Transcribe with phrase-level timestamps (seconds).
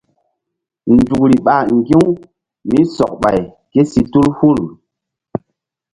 [0.93, 2.03] Nzukri ɓa ŋgi̧-u
[2.69, 3.39] mí sɔk ɓay
[3.71, 4.59] ké si tul hul.